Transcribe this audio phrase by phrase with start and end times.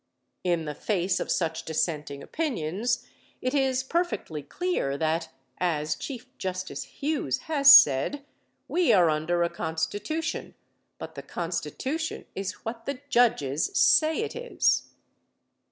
[0.43, 3.05] In the face of such dissenting opinions,
[3.39, 8.25] it is perfectly clear that, as Chief Justice Hughes has said,
[8.67, 10.55] "We are under a Constitution,
[10.97, 14.89] but the Constitution is what the judges say it is."